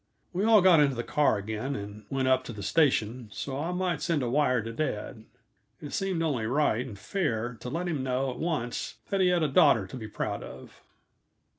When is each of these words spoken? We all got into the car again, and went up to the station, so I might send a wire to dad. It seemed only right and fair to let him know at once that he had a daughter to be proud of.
We 0.33 0.45
all 0.45 0.63
got 0.63 0.79
into 0.79 0.95
the 0.95 1.03
car 1.03 1.37
again, 1.37 1.75
and 1.75 2.05
went 2.09 2.27
up 2.27 2.43
to 2.45 2.53
the 2.53 2.63
station, 2.63 3.29
so 3.31 3.59
I 3.59 3.71
might 3.71 4.01
send 4.01 4.23
a 4.23 4.29
wire 4.31 4.63
to 4.63 4.73
dad. 4.73 5.25
It 5.79 5.93
seemed 5.93 6.23
only 6.23 6.47
right 6.47 6.83
and 6.83 6.97
fair 6.97 7.53
to 7.61 7.69
let 7.69 7.87
him 7.87 8.01
know 8.01 8.31
at 8.31 8.39
once 8.39 8.95
that 9.11 9.21
he 9.21 9.27
had 9.27 9.43
a 9.43 9.47
daughter 9.47 9.85
to 9.85 9.97
be 9.97 10.07
proud 10.07 10.41
of. 10.41 10.81